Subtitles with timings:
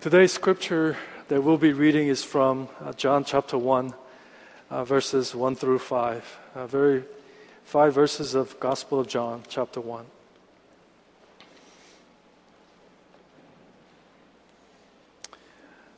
[0.00, 0.96] Today's scripture
[1.26, 3.92] that we'll be reading is from uh, John chapter 1,
[4.70, 6.38] uh, verses 1 through 5.
[6.54, 7.02] Uh, very
[7.64, 10.06] five verses of Gospel of John chapter 1.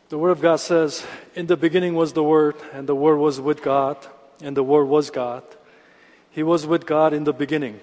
[0.08, 3.38] The Word of God says, In the beginning was the Word, and the Word was
[3.38, 3.98] with God,
[4.42, 5.42] and the Word was God.
[6.30, 7.78] He was with God in the beginning.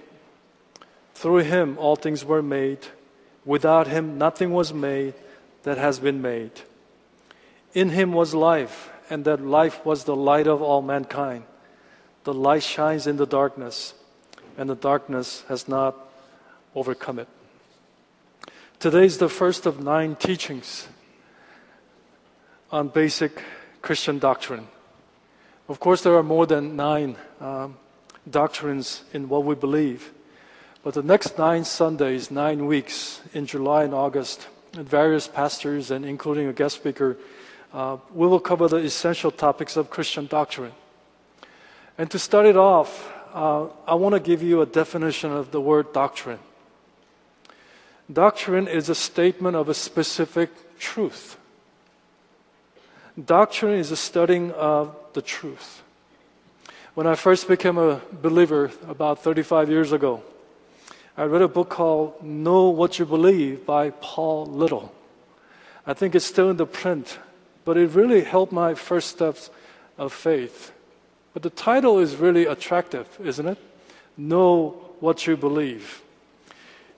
[1.14, 2.80] Through Him all things were made.
[3.46, 5.14] Without Him nothing was made
[5.68, 6.52] that has been made.
[7.74, 11.44] In Him was life, and that life was the light of all mankind.
[12.24, 13.94] The light shines in the darkness,
[14.58, 15.94] and the darkness has not
[16.74, 17.28] overcome it.
[18.80, 20.88] Today is the first of nine teachings
[22.72, 23.44] on basic
[23.82, 24.70] Christian doctrine.
[25.68, 27.76] Of course, there are more than nine um,
[28.30, 30.14] doctrines in what we believe.
[30.82, 34.48] But the next nine Sundays, nine weeks in July and August,
[34.86, 37.18] various pastors and including a guest speaker,
[37.74, 40.74] uh, we will cover the essential topics of Christian doctrine.
[41.98, 45.60] And to start it off, uh, I want to give you a definition of the
[45.60, 46.40] word doctrine.
[48.12, 51.38] Doctrine is a statement of a specific truth.
[53.24, 55.82] Doctrine is a studying of the truth.
[56.94, 60.24] When I first became a believer about 35 years ago,
[61.20, 64.94] I read a book called Know What You Believe by Paul Little.
[65.84, 67.18] I think it's still in the print,
[67.66, 69.50] but it really helped my first steps
[69.98, 70.72] of faith.
[71.34, 73.58] But the title is really attractive, isn't it?
[74.16, 76.04] Know What You Believe.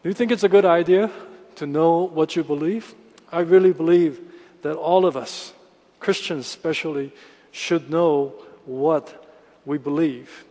[0.03, 1.09] Do you think it's a good idea
[1.55, 2.93] to know what you believe?
[3.31, 4.19] I really believe
[4.63, 5.53] that all of us,
[6.01, 7.13] Christians especially,
[7.51, 8.33] should know
[8.65, 9.25] what
[9.65, 10.43] we believe.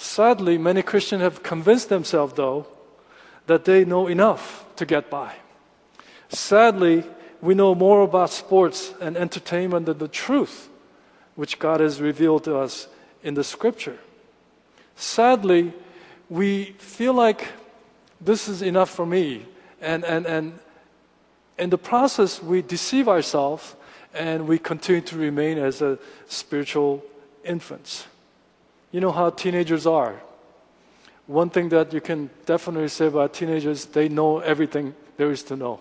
[0.00, 2.66] Sadly, many Christians have convinced themselves, though,
[3.46, 5.34] that they know enough to get by.
[6.30, 7.04] Sadly,
[7.42, 10.70] we know more about sports and entertainment than the truth
[11.34, 12.88] which God has revealed to us
[13.22, 13.98] in the scripture.
[14.96, 15.74] Sadly,
[16.30, 17.48] we feel like
[18.22, 19.44] this is enough for me.
[19.82, 20.58] And, and, and
[21.58, 23.76] in the process, we deceive ourselves
[24.14, 27.04] and we continue to remain as a spiritual
[27.44, 28.06] infants.
[28.92, 30.20] You know how teenagers are.
[31.26, 35.56] One thing that you can definitely say about teenagers, they know everything there is to
[35.56, 35.80] know.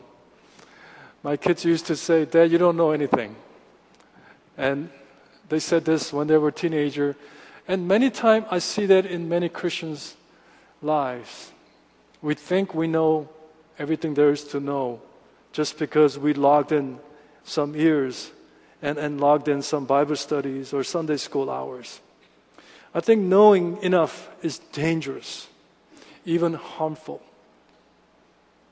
[1.23, 3.35] My kids used to say, Dad, you don't know anything.
[4.57, 4.89] And
[5.49, 7.15] they said this when they were teenager.
[7.67, 10.15] And many times I see that in many Christians'
[10.81, 11.51] lives.
[12.21, 13.29] We think we know
[13.79, 15.01] everything there is to know
[15.51, 16.99] just because we logged in
[17.43, 18.31] some years
[18.81, 21.99] and, and logged in some Bible studies or Sunday school hours.
[22.93, 25.47] I think knowing enough is dangerous,
[26.25, 27.21] even harmful.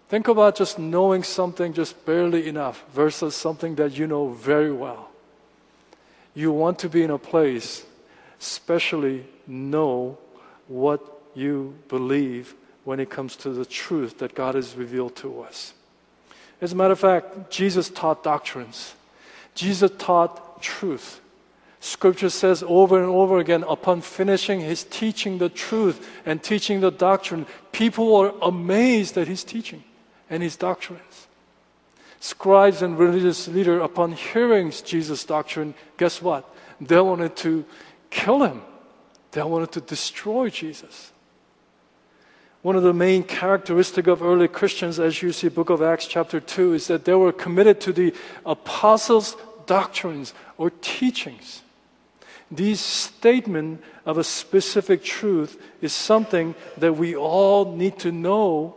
[0.09, 5.09] Think about just knowing something just barely enough versus something that you know very well.
[6.33, 7.85] You want to be in a place,
[8.39, 10.17] especially know
[10.67, 11.01] what
[11.35, 15.73] you believe when it comes to the truth that God has revealed to us.
[16.61, 18.95] As a matter of fact, Jesus taught doctrines.
[19.53, 21.19] Jesus taught truth.
[21.79, 26.91] Scripture says over and over again, upon finishing his teaching the truth and teaching the
[26.91, 29.83] doctrine, people were amazed at his teaching
[30.29, 31.27] and his doctrines.
[32.19, 36.49] Scribes and religious leaders, upon hearing Jesus' doctrine, guess what?
[36.81, 37.63] They wanted to
[38.09, 38.61] kill him.
[39.31, 41.11] They wanted to destroy Jesus.
[42.63, 46.39] One of the main characteristics of early Christians, as you see, Book of Acts, chapter
[46.39, 48.13] 2, is that they were committed to the
[48.45, 51.61] apostles' doctrines or teachings.
[52.49, 58.75] This statement of a specific truth is something that we all need to know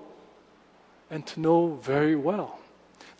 [1.10, 2.58] and to know very well.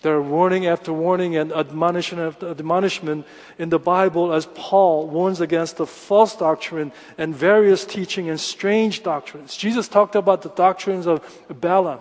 [0.02, 3.26] There are warning after warning and admonition after admonishment
[3.58, 9.02] in the Bible as Paul warns against the false doctrine and various teaching and strange
[9.02, 9.56] doctrines.
[9.56, 12.00] Jesus talked about the doctrines of Balaam,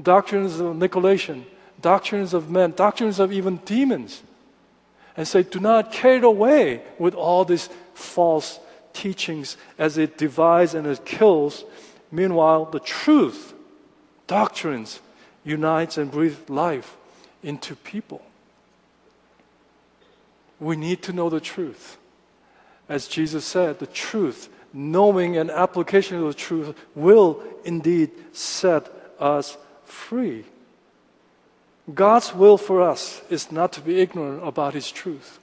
[0.00, 1.44] doctrines of Nicolaitan,
[1.80, 4.22] doctrines of men, doctrines of even demons.
[5.16, 8.58] And say, do not carry away with all these false
[8.92, 11.64] teachings as it divides and it kills.
[12.10, 13.54] Meanwhile, the truth,
[14.26, 15.00] doctrines,
[15.44, 16.96] unites and breathes life
[17.42, 18.22] into people.
[20.60, 21.98] We need to know the truth.
[22.88, 28.88] As Jesus said, the truth, knowing and application of the truth, will indeed set
[29.18, 30.44] us free.
[31.92, 35.40] God's will for us is not to be ignorant about His truth.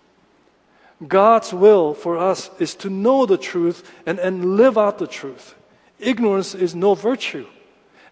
[1.06, 5.56] God's will for us is to know the truth and, and live out the truth.
[6.00, 7.48] Ignorance is no virtue.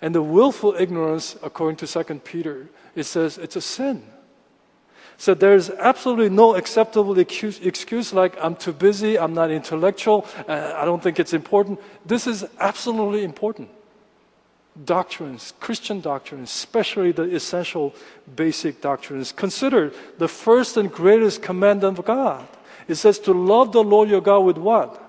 [0.01, 4.03] And the willful ignorance, according to 2 Peter, it says it's a sin.
[5.17, 10.73] So there's absolutely no acceptable excuse, excuse like I'm too busy, I'm not intellectual, uh,
[10.75, 11.79] I don't think it's important.
[12.05, 13.69] This is absolutely important.
[14.85, 17.95] Doctrines, Christian doctrines, especially the essential
[18.35, 19.31] basic doctrines.
[19.31, 22.47] Consider the first and greatest commandment of God.
[22.87, 25.03] It says to love the Lord your God with what?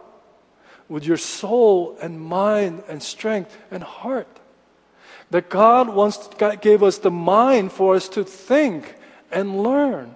[0.89, 4.29] With your soul and mind and strength and heart.
[5.31, 8.95] That God wants God gave us the mind for us to think
[9.31, 10.15] and learn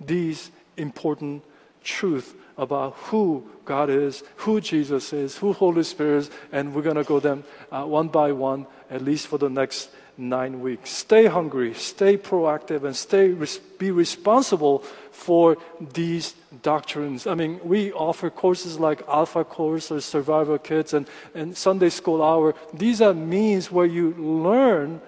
[0.00, 1.44] these important
[1.84, 6.96] truths about who God is, who Jesus is, who Holy Spirit is, and we're going
[6.96, 10.90] to go them uh, one by one, at least for the next nine weeks.
[10.90, 14.78] Stay hungry, stay proactive, and stay res- be responsible
[15.10, 15.58] for
[15.92, 17.26] these doctrines.
[17.26, 22.22] I mean, we offer courses like Alpha Course or Survivor Kits and, and Sunday School
[22.22, 22.54] Hour.
[22.72, 25.00] These are means where you learn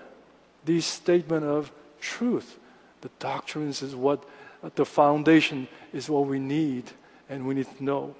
[0.64, 2.58] these statement of truth.
[3.00, 4.24] The doctrines is what
[4.74, 6.84] the foundation is what we need
[7.28, 8.14] and we need to know.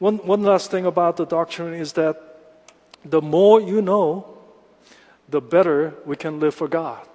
[0.00, 2.16] One, one last thing about the doctrine is that
[3.04, 4.26] the more you know,
[5.28, 7.06] the better we can live for God.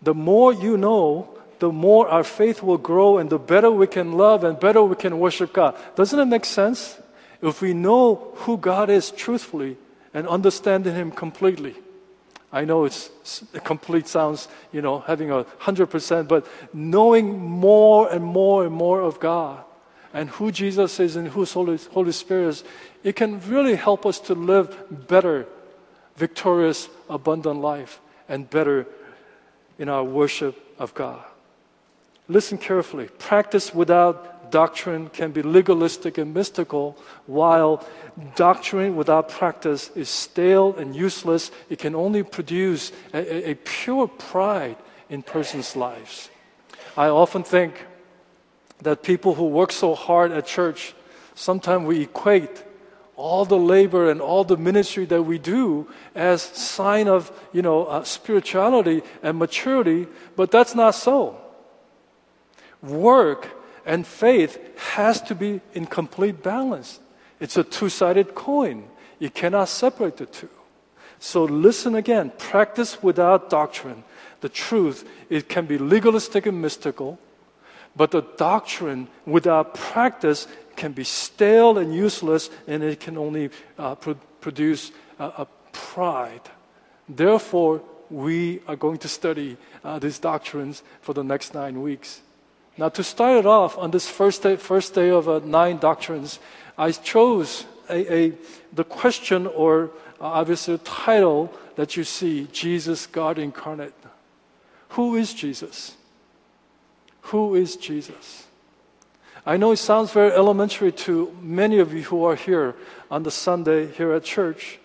[0.00, 1.28] The more you know,
[1.58, 4.94] the more our faith will grow and the better we can love and better we
[4.94, 5.76] can worship God.
[5.96, 6.96] Doesn't it make sense?
[7.42, 9.76] If we know who God is truthfully
[10.14, 11.74] and understanding Him completely,
[12.52, 13.10] I know it's
[13.64, 19.00] complete sounds, you know, having a hundred percent, but knowing more and more and more
[19.00, 19.64] of God
[20.14, 22.64] and who Jesus is and who Holy, Spirit is,
[23.02, 24.74] it can really help us to live
[25.08, 25.46] better,
[26.16, 28.86] victorious, abundant life and better
[29.76, 31.22] in our worship of God.
[32.28, 33.08] Listen carefully.
[33.18, 36.96] Practice without doctrine can be legalistic and mystical,
[37.26, 37.84] while
[38.36, 41.50] doctrine without practice is stale and useless.
[41.68, 44.76] It can only produce a, a pure pride
[45.10, 46.30] in persons' lives.
[46.96, 47.84] I often think
[48.84, 50.94] that people who work so hard at church,
[51.34, 52.64] sometimes we equate
[53.16, 57.86] all the labor and all the ministry that we do as sign of you know
[57.86, 61.38] uh, spirituality and maturity but that's not so
[62.82, 63.48] work
[63.86, 64.58] and faith
[64.94, 67.00] has to be in complete balance.
[67.40, 68.84] It's a two sided coin.
[69.18, 70.48] You cannot separate the two.
[71.18, 72.32] So listen again.
[72.38, 74.04] Practice without doctrine.
[74.40, 77.18] The truth, it can be legalistic and mystical,
[77.96, 80.46] but the doctrine without practice
[80.76, 86.42] can be stale and useless, and it can only uh, pro- produce uh, a pride.
[87.08, 92.22] Therefore, we are going to study uh, these doctrines for the next nine weeks.
[92.76, 96.40] Now, to start it off on this first day, first day of uh, nine doctrines,
[96.76, 98.32] I chose a, a,
[98.72, 103.94] the question or uh, obviously the title that you see Jesus, God incarnate.
[104.90, 105.96] Who is Jesus?
[107.28, 108.46] Who is Jesus?
[109.46, 112.74] I know it sounds very elementary to many of you who are here
[113.10, 114.78] on the Sunday here at church,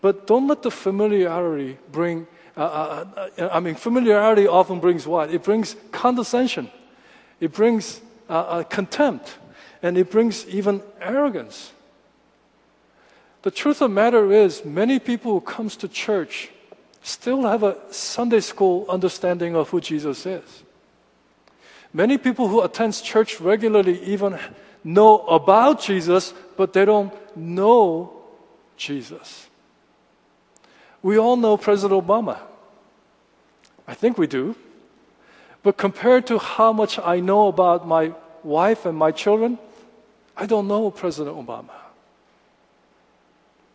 [0.00, 5.32] but don't let the familiarity bring, uh, uh, uh I mean, familiarity often brings what?
[5.32, 6.70] It brings condescension.
[7.40, 9.38] It brings uh, contempt
[9.82, 11.72] and it brings even arrogance.
[13.42, 16.50] The truth of the matter is, many people who comes to church
[17.02, 20.64] still have a Sunday school understanding of who Jesus is.
[21.96, 24.38] Many people who attend church regularly even
[24.84, 28.12] know about Jesus, but they don't know
[28.76, 29.48] Jesus.
[31.00, 32.36] We all know President Obama.
[33.88, 34.54] I think we do.
[35.62, 38.12] But compared to how much I know about my
[38.44, 39.58] wife and my children,
[40.36, 41.72] I don't know President Obama.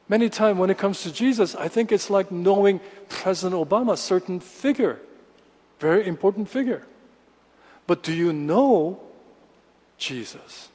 [0.07, 3.97] Many times when it comes to Jesus, I think it's like knowing President Obama, a
[3.97, 4.99] certain figure,
[5.79, 6.85] very important figure.
[7.91, 9.01] But do you know
[9.97, 10.69] Jesus?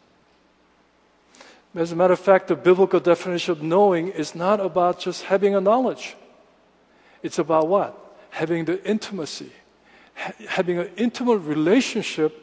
[1.75, 5.55] As a matter of fact, the biblical definition of knowing is not about just having
[5.55, 6.15] a knowledge.
[7.23, 7.97] It's about what?
[8.29, 9.51] Having the intimacy
[10.47, 12.37] having an intimate relationship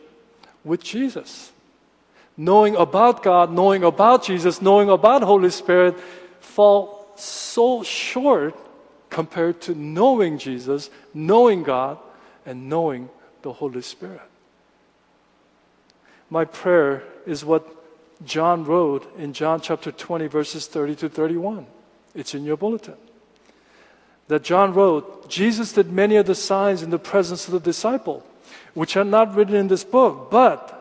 [0.66, 1.52] with Jesus.
[2.36, 6.00] Knowing about God, knowing about Jesus, knowing about Holy Spirit
[6.40, 8.56] fall so short
[9.12, 12.00] compared to knowing Jesus, knowing God,
[12.44, 13.08] and knowing
[13.44, 14.33] the Holy Spirit.
[16.30, 17.68] My prayer is what
[18.26, 21.68] John wrote in John chapter 20, verses 30 to 31.
[22.16, 22.96] It's in your bulletin
[24.28, 28.26] that John wrote, Jesus did many of the signs in the presence of the disciple,
[28.74, 30.80] which are not written in this book, but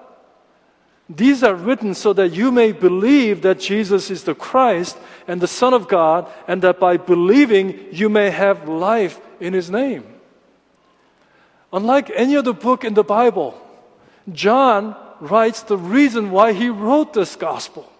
[1.08, 4.96] these are written so that you may believe that Jesus is the Christ
[5.26, 9.70] and the Son of God, and that by believing you may have life in His
[9.70, 10.04] name.
[11.72, 13.60] Unlike any other book in the Bible,
[14.32, 17.90] John writes the reason why he wrote this gospel.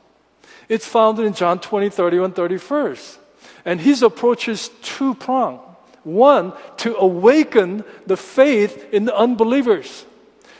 [0.68, 3.18] It's found in John 20, 31, 31st.
[3.64, 5.60] And his approach is two pronged.
[6.02, 10.04] One, to awaken the faith in the unbelievers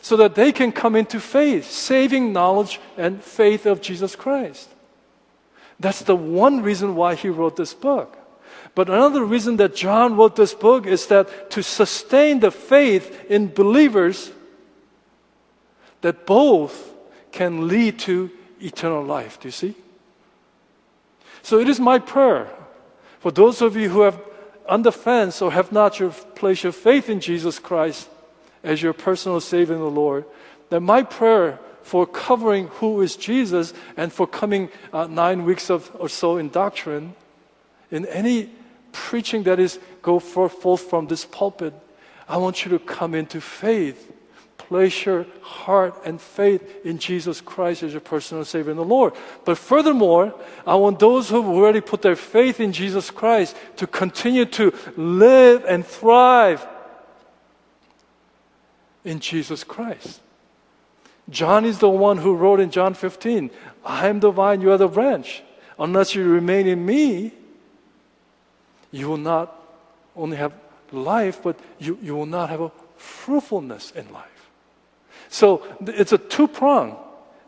[0.03, 4.69] so that they can come into faith, saving knowledge and faith of Jesus Christ.
[5.81, 8.17] That's the one reason why he wrote this book.
[8.77, 13.49] But another reason that John wrote this book is that to sustain the faith in
[13.49, 14.31] believers,
[16.03, 16.93] that both
[17.33, 18.31] can lead to
[18.61, 19.41] eternal life.
[19.41, 19.75] Do you see?
[21.43, 22.49] So it is my prayer
[23.23, 24.21] for those of you who have
[24.69, 28.09] on the fence or have not your, placed your faith in Jesus Christ
[28.65, 30.25] as your personal Savior and the Lord,
[30.71, 35.89] that my prayer for covering who is Jesus and for coming uh, nine weeks of,
[36.01, 37.15] or so in doctrine,
[37.93, 38.51] in any
[38.91, 41.75] preaching that is go forth from this pulpit,
[42.29, 44.12] I want you to come into faith.
[44.69, 49.15] Place your heart and faith in Jesus Christ as your personal Savior and the Lord.
[49.45, 50.35] But furthermore,
[50.67, 54.73] I want those who have already put their faith in Jesus Christ to continue to
[54.97, 56.67] live and thrive
[59.05, 60.21] in Jesus Christ.
[61.29, 63.51] John is the one who wrote in John 15,
[63.85, 65.43] I am the vine, you are the branch.
[65.79, 67.33] Unless you remain in me,
[68.91, 69.59] you will not
[70.15, 70.53] only have
[70.93, 74.32] life, but you, you will not have a fruitfulness in life.
[75.33, 76.95] So it's a two prong.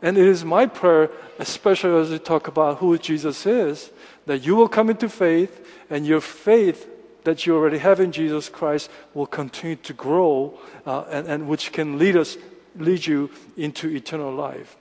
[0.01, 3.91] And it is my prayer, especially as we talk about who Jesus is,
[4.25, 6.89] that you will come into faith and your faith
[7.25, 11.71] that you already have in Jesus Christ will continue to grow uh, and, and which
[11.71, 12.37] can lead us
[12.75, 14.75] lead you into eternal life.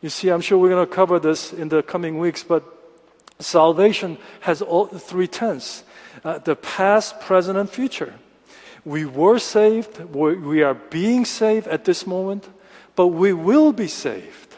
[0.00, 2.62] You see, I'm sure we're going to cover this in the coming weeks, but
[3.40, 5.82] salvation has all three tenses
[6.24, 8.14] uh, the past, present, and future.
[8.84, 12.48] We were saved, we are being saved at this moment,
[12.96, 14.56] but we will be saved.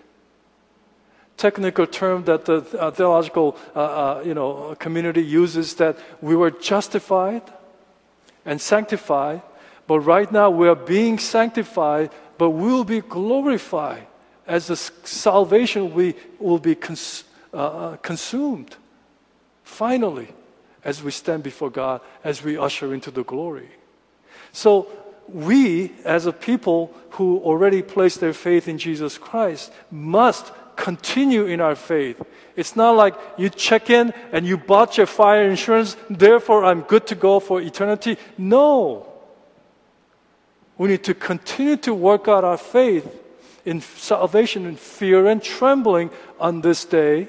[1.36, 6.50] Technical term that the uh, theological uh, uh you know, community uses that we were
[6.50, 7.42] justified
[8.44, 9.40] and sanctified,
[9.86, 12.10] but right now we are being sanctified
[12.40, 14.06] but we will be glorified
[14.46, 18.76] as the salvation we will be cons- uh, uh, consumed.
[19.62, 20.28] Finally,
[20.82, 23.68] as we stand before God, as we usher into the glory.
[24.52, 24.88] So,
[25.32, 31.60] we, as a people who already placed their faith in Jesus Christ, must continue in
[31.60, 32.20] our faith.
[32.56, 37.06] It's not like you check in and you bought your fire insurance, therefore I'm good
[37.08, 38.16] to go for eternity.
[38.38, 39.06] No.
[40.78, 43.06] We need to continue to work out our faith
[43.66, 47.28] in salvation in fear and trembling on this day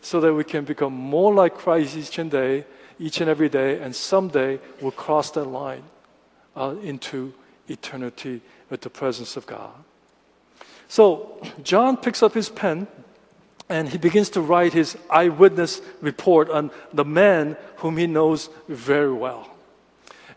[0.00, 2.64] so that we can become more like Christ each and day,
[3.00, 5.82] each and every day, and someday we'll cross that line
[6.56, 7.32] uh, into
[7.68, 8.40] eternity
[8.70, 9.72] with the presence of God.
[10.88, 12.86] So John picks up his pen
[13.68, 19.12] and he begins to write his eyewitness report on the man whom he knows very
[19.12, 19.48] well.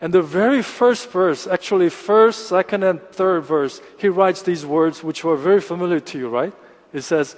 [0.00, 5.02] And the very first verse, actually, first, second, and third verse, he writes these words
[5.02, 6.52] which were very familiar to you, right?
[6.92, 7.36] It says,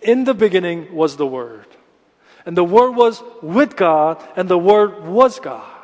[0.00, 1.66] In the beginning was the Word.
[2.46, 5.77] And the Word was with God, and the Word was God.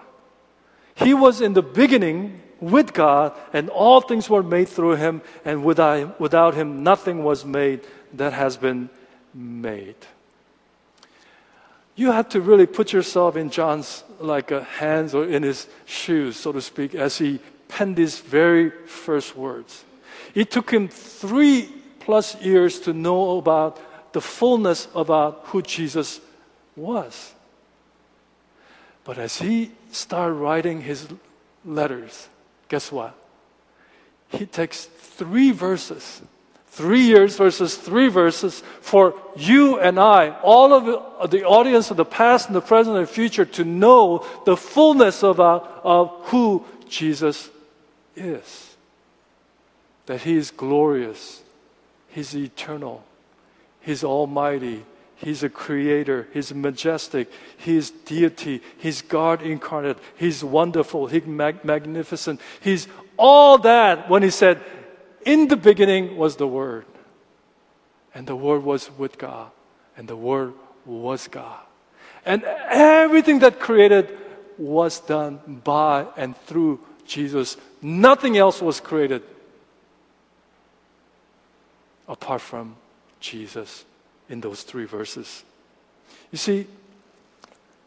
[0.95, 5.65] He was in the beginning with God, and all things were made through him, and
[5.65, 7.81] without, without him, nothing was made
[8.15, 8.89] that has been
[9.35, 9.97] made
[11.97, 16.37] you have to really put yourself in John's like uh, hands or in his shoes,
[16.37, 19.85] so to speak, as he penned these very first words.
[20.35, 26.21] It took him three plus years to know about the fullness about who Jesus
[26.77, 27.33] was.
[29.05, 31.09] But as he started writing his
[31.65, 32.29] letters,
[32.69, 33.15] guess what?
[34.29, 36.23] He takes three verses
[36.75, 42.05] three years versus three verses for you and I, all of the audience of the
[42.05, 46.65] past and the present and the future to know the fullness of, uh, of who
[46.89, 47.49] Jesus
[48.17, 48.75] is.
[50.07, 51.43] That He is glorious,
[52.09, 53.05] He's eternal,
[53.81, 54.85] He's almighty,
[55.25, 56.29] He's a creator.
[56.35, 57.33] He's majestic.
[57.57, 58.61] He's deity.
[58.77, 59.97] He's God incarnate.
[60.17, 61.07] He's wonderful.
[61.07, 62.43] He's mag- magnificent.
[62.61, 64.63] He's all that when he said,
[65.25, 66.85] in the beginning was the Word,
[68.15, 69.51] and the Word was with God,
[69.97, 70.53] and the Word
[70.85, 71.61] was God.
[72.27, 74.19] And everything that created
[74.59, 77.57] was done by and through Jesus.
[77.81, 79.23] Nothing else was created
[82.07, 82.77] apart from
[83.21, 83.87] Jesus
[84.29, 85.45] in those three verses.
[86.31, 86.67] You see,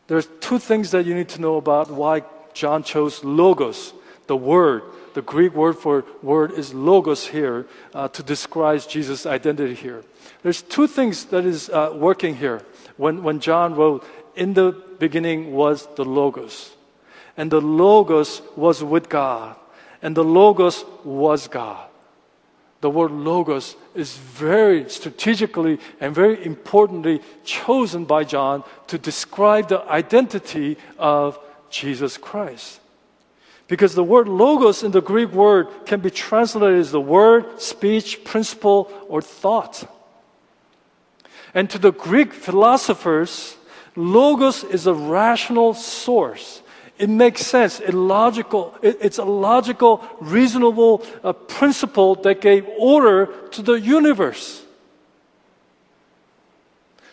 [0.08, 3.94] there's two things that you need to know about why John chose logos,
[4.28, 7.66] the word, the Greek word for word is logos here
[7.96, 10.04] uh, to describe Jesus' identity here.
[10.44, 12.62] There's two things that is uh, working here.
[12.98, 16.72] When, when John wrote, in the beginning was the logos.
[17.36, 19.56] And the logos was with God.
[20.02, 21.87] And the logos was God.
[22.82, 29.82] The word logos is very strategically and very importantly chosen by John to describe the
[29.84, 32.80] identity of Jesus Christ.
[33.68, 38.24] Because the word logos in the Greek word can be translated as the word, speech,
[38.24, 39.92] principle, or thought.
[41.54, 43.58] And to the Greek philosophers,
[43.96, 46.62] logos is a rational source.
[46.98, 47.80] It makes sense.
[47.80, 54.64] It logical, it, it's a logical, reasonable uh, principle that gave order to the universe.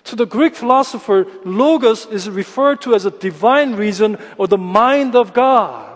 [0.05, 5.17] To the Greek philosopher, logos is referred to as a divine reason or the mind
[5.17, 5.94] of God.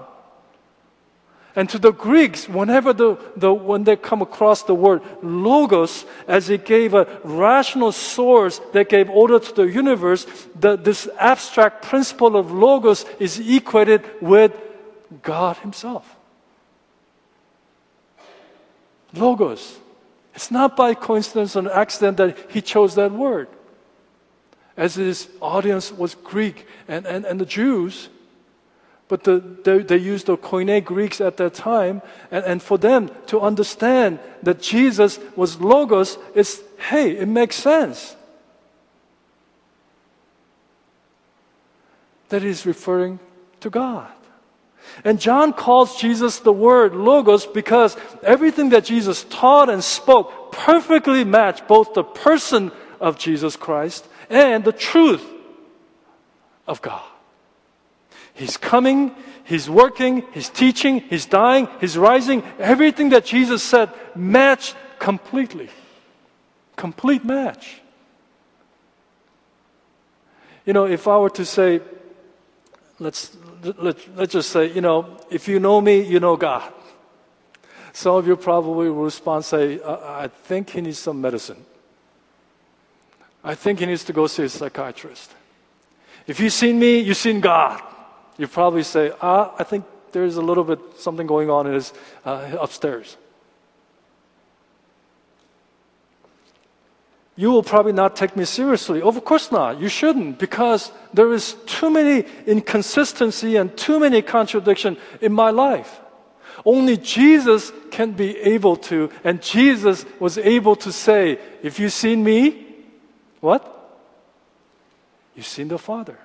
[1.59, 6.51] And to the Greeks, whenever the, the, when they come across the word logos, as
[6.51, 10.25] it gave a rational source that gave order to the universe,
[10.55, 14.53] the, this abstract principle of logos is equated with
[15.21, 16.15] God Himself.
[19.13, 19.79] Logos.
[20.37, 23.49] It's not by coincidence or accident that He chose that word.
[24.77, 28.11] As His audience was Greek and, and, and the Jews,
[29.09, 32.03] but the, they, they used the Koine Greeks at that time.
[32.31, 38.15] And, and for them to understand that Jesus was Logos, it's, hey, it makes sense.
[42.29, 43.19] That he's referring
[43.61, 44.11] to God.
[45.05, 51.25] And John calls Jesus the word Logos because everything that Jesus taught and spoke perfectly
[51.25, 55.25] matched both the person of Jesus Christ and the truth
[56.67, 57.03] of God.
[58.39, 59.11] He's coming,
[59.43, 62.45] He's working, He's teaching, He's dying, He's rising.
[62.61, 65.69] Everything that Jesus said matched completely.
[66.77, 67.81] Complete match.
[70.65, 71.81] You know, if I were to say,
[73.01, 76.73] let's, let, let's just say, you know, if you know me, you know God.
[77.93, 81.65] Some of you probably will respond, say, I, I think he needs some medicine.
[83.43, 85.35] I think he needs to go see a psychiatrist.
[86.29, 87.83] If you've seen me, you've seen God
[88.39, 91.93] you probably say, ah, I think there's a little bit something going on in his
[92.25, 93.17] uh, upstairs.
[97.37, 99.01] You will probably not take me seriously.
[99.01, 99.81] Of course not.
[99.81, 106.01] You shouldn't because there is too many inconsistency and too many contradiction in my life.
[106.65, 112.25] Only Jesus can be able to, and Jesus was able to say, if you've seen
[112.25, 112.67] me,
[113.41, 113.63] what?
[115.37, 116.19] You've seen the Father.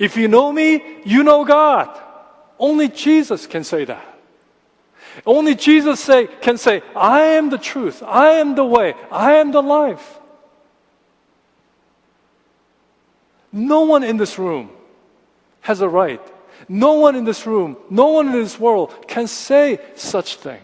[0.00, 1.88] If you know me, you know God.
[2.58, 4.06] Only Jesus can say that.
[5.26, 9.52] Only Jesus say, can say, I am the truth, I am the way, I am
[9.52, 10.18] the life.
[13.52, 14.70] No one in this room
[15.60, 16.22] has a right.
[16.68, 20.60] No one in this room, no one in this world can say such thing.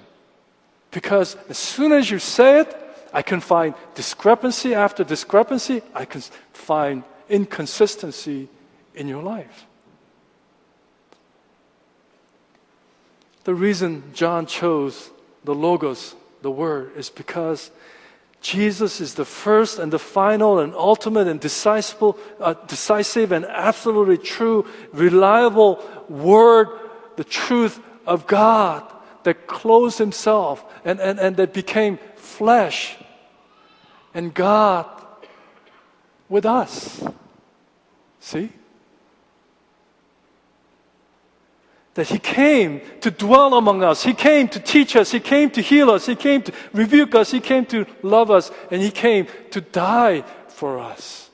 [0.92, 2.74] Because as soon as you say it,
[3.12, 5.82] I can find discrepancy after discrepancy.
[5.94, 6.22] I can
[6.52, 8.48] find inconsistency
[8.96, 9.66] in your life.
[13.44, 15.10] The reason John chose
[15.44, 17.70] the Logos, the Word, is because
[18.40, 24.18] Jesus is the first and the final and ultimate and decisive, uh, decisive and absolutely
[24.18, 26.68] true, reliable Word,
[27.16, 28.82] the truth of God
[29.22, 32.96] that clothed Himself and, and, and that became flesh
[34.14, 34.86] and God
[36.28, 37.04] with us.
[38.20, 38.50] See?
[41.96, 44.04] That He came to dwell among us.
[44.04, 45.10] He came to teach us.
[45.10, 46.04] He came to heal us.
[46.04, 47.30] He came to rebuke us.
[47.30, 48.50] He came to love us.
[48.70, 51.30] And He came to die for us.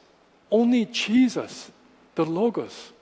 [0.50, 1.70] Only Jesus,
[2.14, 2.92] the Logos.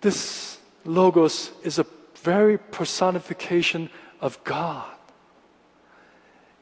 [0.00, 3.90] This Logos is a very personification
[4.22, 4.88] of God.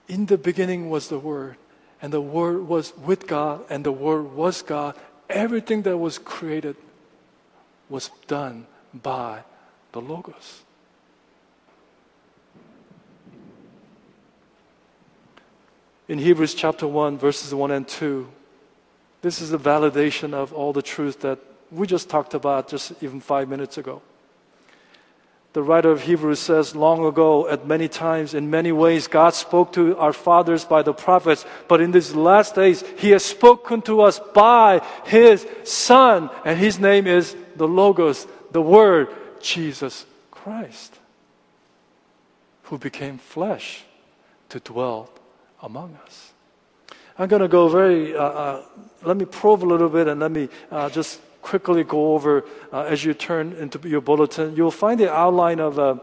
[0.08, 1.56] In the beginning was the Word,
[2.02, 4.96] and the Word was with God, and the Word was God,
[5.28, 6.76] everything that was created
[7.88, 9.42] was done by
[9.92, 10.62] the Logos.
[16.08, 18.28] In Hebrews chapter 1, verses 1 and 2,
[19.20, 21.38] this is a validation of all the truth that
[21.70, 24.00] we just talked about just even five minutes ago.
[25.58, 29.72] The writer of Hebrews says, long ago, at many times, in many ways, God spoke
[29.72, 34.02] to our fathers by the prophets, but in these last days, He has spoken to
[34.02, 39.08] us by His Son, and His name is the Logos, the Word,
[39.40, 40.96] Jesus Christ,
[42.70, 43.82] who became flesh
[44.50, 45.10] to dwell
[45.60, 46.32] among us.
[47.18, 48.64] I'm going to go very, uh, uh,
[49.02, 52.82] let me probe a little bit and let me uh, just quickly go over uh,
[52.82, 54.56] as you turn into your bulletin.
[54.56, 55.96] You'll find the outline of uh,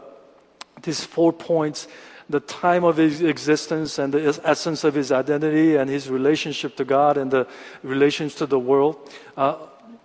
[0.82, 1.88] these four points
[2.28, 6.84] the time of his existence and the essence of his identity and his relationship to
[6.84, 7.46] God and the
[7.82, 8.96] relations to the world.
[9.36, 9.56] Uh,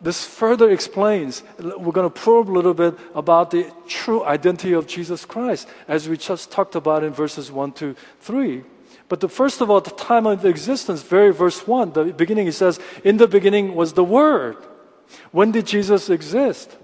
[0.01, 4.87] this further explains, we're going to probe a little bit about the true identity of
[4.87, 8.63] Jesus Christ, as we just talked about in verses 1 to 3.
[9.09, 12.51] But the first of all, the time of existence, very verse 1, the beginning, he
[12.51, 14.57] says, In the beginning was the Word.
[15.31, 16.75] When did Jesus exist?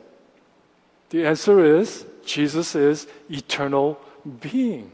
[1.09, 3.99] The answer is Jesus is eternal
[4.41, 4.91] being.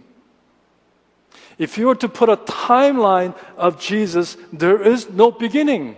[1.57, 5.95] If you were to put a timeline of Jesus, there is no beginning.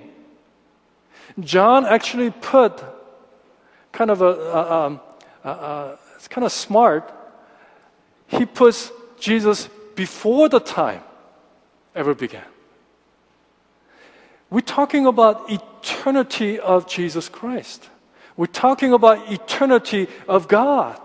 [1.40, 2.84] John actually put
[3.92, 5.02] kind of a, a,
[5.44, 7.12] a, a it's kind of smart.
[8.28, 11.04] He puts Jesus before the time
[11.94, 12.44] ever began.
[14.50, 17.90] We're talking about eternity of Jesus Christ.
[18.38, 21.00] We're talking about eternity of God.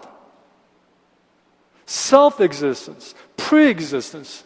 [1.87, 4.45] Self existence, pre existence.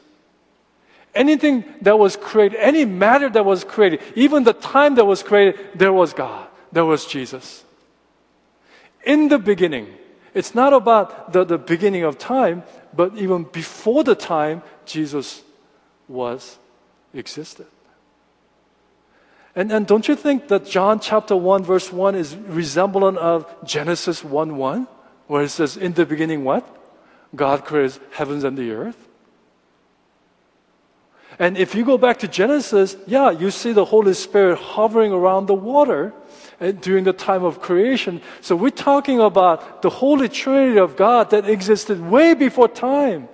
[1.14, 5.60] Anything that was created, any matter that was created, even the time that was created,
[5.74, 7.62] there was God, there was Jesus.
[9.04, 9.94] In the beginning,
[10.32, 15.42] it's not about the, the beginning of time, but even before the time, Jesus
[16.08, 16.58] was,
[17.12, 17.66] existed.
[19.56, 24.24] And, and don't you think that John chapter 1 verse 1 is resemblant of Genesis
[24.24, 24.88] 1 1?
[25.26, 26.66] Where it says, in the beginning what?
[27.34, 29.08] God creates heavens and the earth.
[31.38, 35.46] And if you go back to Genesis, yeah, you see the Holy Spirit hovering around
[35.46, 36.12] the water
[36.60, 38.22] eh, during the time of creation.
[38.40, 43.28] So we're talking about the Holy Trinity of God that existed way before time.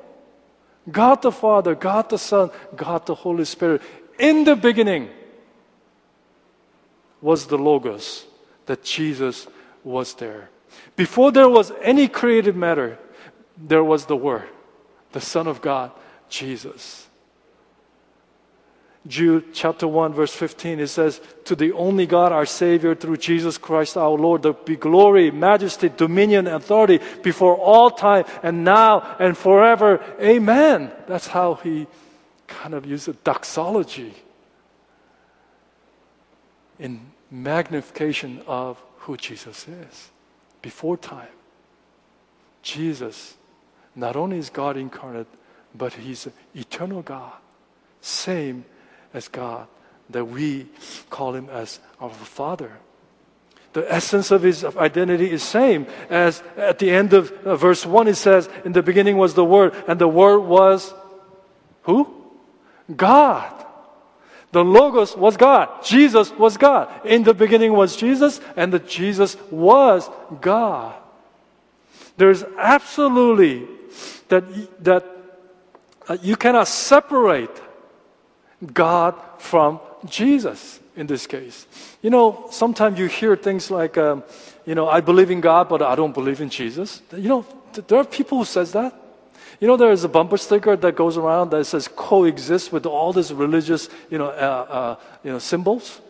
[0.91, 3.83] God the Father, God the Son, God the Holy Spirit.
[4.19, 5.11] In the beginning,
[7.21, 8.25] was the Logos,
[8.67, 9.47] that Jesus
[9.85, 10.49] was there.
[10.97, 12.99] Before there was any created matter,
[13.57, 14.49] there was the Word,
[15.13, 15.93] the Son of God,
[16.29, 17.07] Jesus.
[19.07, 23.57] Jude chapter 1 verse 15 it says to the only God our savior through Jesus
[23.57, 29.35] Christ our Lord there be glory majesty dominion authority before all time and now and
[29.35, 31.87] forever amen that's how he
[32.47, 34.15] kind of used a doxology
[36.79, 40.11] in magnification of who Jesus is
[40.63, 41.29] before time.
[42.63, 43.37] Jesus
[43.95, 45.27] not only is God incarnate,
[45.75, 47.33] but He's eternal God,
[48.01, 48.65] same
[49.15, 49.67] as God,
[50.11, 50.67] that we
[51.09, 52.73] call Him as our Father.
[53.73, 58.09] The essence of His identity is same as at the end of uh, verse 1
[58.09, 60.93] it says, In the beginning was the Word, and the Word was
[61.83, 62.13] who?
[62.95, 63.67] God.
[64.53, 65.85] The Logos was God.
[65.85, 66.89] Jesus was God.
[67.07, 70.11] In the beginning was Jesus, and the Jesus was
[70.41, 70.95] God.
[72.17, 73.69] There's absolutely
[74.29, 74.45] that,
[74.85, 75.07] that
[76.09, 77.61] uh, you cannot separate
[78.75, 81.67] God from Jesus in this case.
[82.03, 84.25] You know, sometimes you hear things like, um,
[84.67, 87.01] you know, I believe in God, but I don't believe in Jesus.
[87.17, 87.47] You know,
[87.87, 88.95] there are people who says that.
[89.61, 93.13] You know, there is a bumper sticker that goes around that says coexist with all
[93.13, 96.01] these religious, you know, uh, uh, you know, symbols.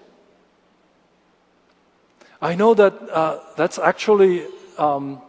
[2.40, 4.46] I know that uh, that's actually
[4.78, 5.20] um,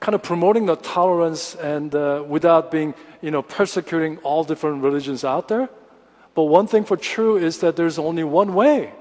[0.00, 5.22] kind of promoting the tolerance and uh, without being, you know, persecuting all different religions
[5.22, 5.68] out there.
[6.34, 8.94] But one thing for true is that there's only one way.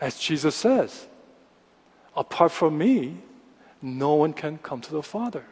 [0.00, 1.06] As Jesus says,
[2.16, 3.16] apart from me,
[3.82, 5.44] no one can come to the Father.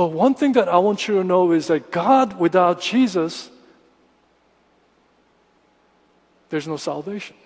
[0.00, 3.50] But one thing that I want you to know is that God without Jesus,
[6.48, 7.36] there's no salvation.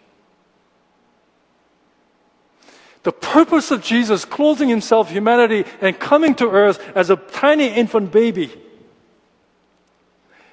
[3.02, 8.12] The purpose of Jesus clothing himself humanity and coming to earth as a tiny infant
[8.12, 8.52] baby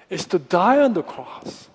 [0.09, 1.69] is to die on the cross.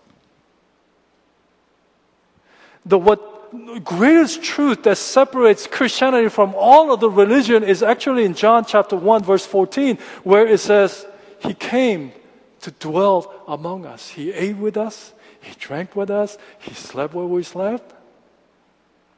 [2.84, 3.36] The what
[3.84, 9.24] greatest truth that separates Christianity from all other religion is actually in John chapter 1
[9.24, 11.06] verse 14 where it says
[11.40, 12.12] he came
[12.60, 14.10] to dwell among us.
[14.10, 17.94] He ate with us, he drank with us, he slept where we slept.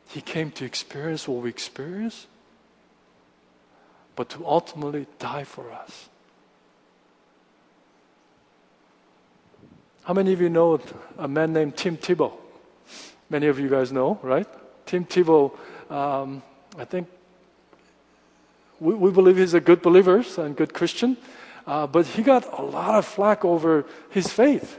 [0.08, 2.26] He came to experience what we experience.
[4.18, 6.08] but to ultimately die for us.
[10.02, 10.80] How many of you know
[11.16, 12.32] a man named Tim Tebow?
[13.30, 14.46] Many of you guys know, right?
[14.86, 15.52] Tim Tebow,
[15.90, 16.42] um,
[16.78, 17.08] I think
[18.80, 21.16] we, we, believe he's a good believer and good Christian,
[21.66, 24.78] uh, but he got a lot of flack over his faith.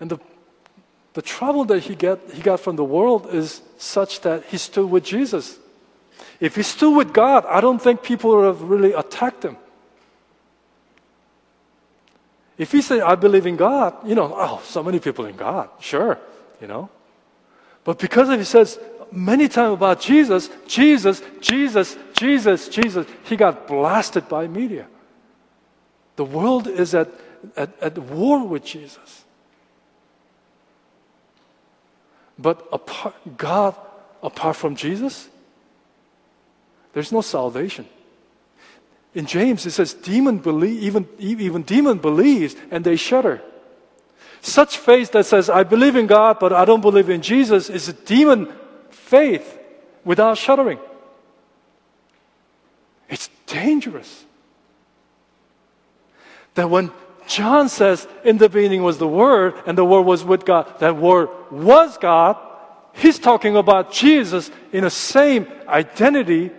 [0.00, 0.18] And the,
[1.14, 4.88] the trouble that he, get, he got from the world is such that he stood
[4.90, 5.58] with Jesus.
[6.40, 9.56] If he stood with God, I don't think people would have really attacked him.
[12.58, 15.68] If he said, I believe in God, you know, oh, so many people in God,
[15.80, 16.18] sure,
[16.60, 16.88] you know.
[17.84, 18.78] But because if he says
[19.12, 24.86] many times about Jesus, Jesus, Jesus, Jesus, Jesus, he got blasted by media.
[26.16, 27.10] The world is at,
[27.56, 29.24] at, at war with Jesus.
[32.38, 33.74] But apart, God,
[34.22, 35.28] apart from Jesus,
[36.92, 37.86] there's no salvation.
[39.16, 43.40] In James, it says, demon believe, even, even demon believes and they shudder.
[44.42, 47.88] Such faith that says, I believe in God, but I don't believe in Jesus is
[47.88, 48.52] a demon
[48.90, 49.58] faith
[50.04, 50.78] without shuddering.
[53.08, 54.26] It's dangerous.
[56.52, 56.90] That when
[57.26, 60.94] John says, in the beginning was the Word, and the Word was with God, that
[60.94, 62.36] Word was God,
[62.92, 66.50] he's talking about Jesus in the same identity,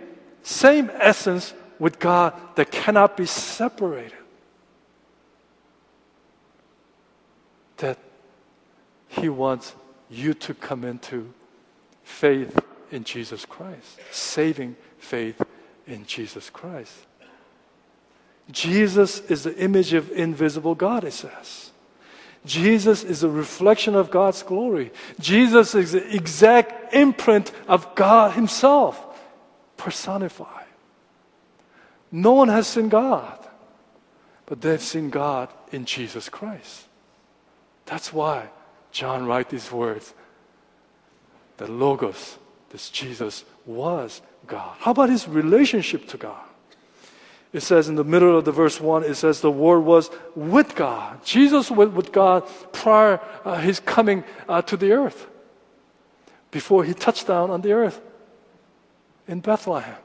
[0.42, 4.12] same essence with God that cannot be separated.
[7.78, 7.98] That
[9.08, 9.74] He wants
[10.10, 11.32] you to come into
[12.02, 12.58] faith
[12.90, 15.40] in Jesus Christ, saving faith
[15.86, 16.94] in Jesus Christ.
[18.50, 21.70] Jesus is the image of invisible God, it says.
[22.46, 24.90] Jesus is a reflection of God's glory.
[25.20, 29.04] Jesus is the exact imprint of God Himself,
[29.76, 30.57] personified.
[32.10, 33.38] No one has seen God,
[34.46, 36.86] but they've seen God in Jesus Christ.
[37.86, 38.48] That's why
[38.92, 40.14] John writes these words.
[41.58, 42.38] The Logos,
[42.70, 44.76] this Jesus, was God.
[44.78, 46.44] How about his relationship to God?
[47.52, 50.74] It says in the middle of the verse 1, it says the Word was with
[50.74, 51.24] God.
[51.24, 55.26] Jesus was with God prior uh, his coming uh, to the earth,
[56.50, 58.00] before he touched down on the earth
[59.26, 59.96] in Bethlehem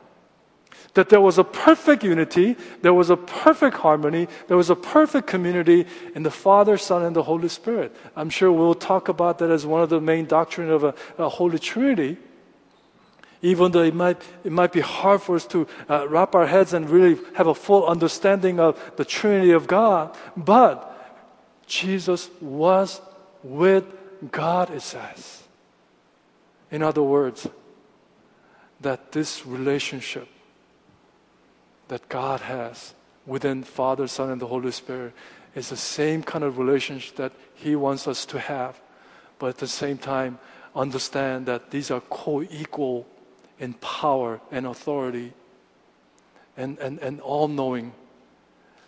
[0.93, 5.27] that there was a perfect unity, there was a perfect harmony, there was a perfect
[5.27, 7.95] community in the Father, Son, and the Holy Spirit.
[8.15, 11.29] I'm sure we'll talk about that as one of the main doctrine of a, a
[11.29, 12.17] Holy Trinity.
[13.41, 16.73] Even though it might, it might be hard for us to uh, wrap our heads
[16.73, 20.89] and really have a full understanding of the Trinity of God, but
[21.65, 23.01] Jesus was
[23.41, 23.83] with
[24.31, 25.43] God, it says.
[26.71, 27.47] In other words,
[28.79, 30.27] that this relationship
[31.93, 32.95] that God has
[33.27, 35.13] within Father, Son, and the Holy Spirit
[35.53, 38.81] is the same kind of relationship that He wants us to have,
[39.37, 40.39] but at the same time,
[40.75, 43.05] understand that these are co equal
[43.59, 45.33] in power and authority
[46.57, 47.93] and, and, and all knowing.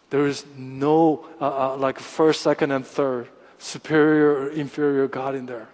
[0.09, 3.27] There is no, uh, uh, like, first, second, and third,
[3.59, 5.67] superior or inferior God in there.